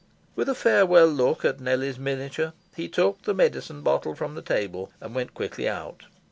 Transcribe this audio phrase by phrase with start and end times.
[0.35, 4.91] With a farewell look at Nellie's miniature, he took the medicine bottle from the table,
[4.99, 6.05] and went quickly out.